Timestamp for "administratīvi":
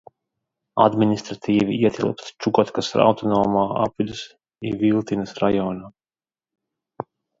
0.83-1.75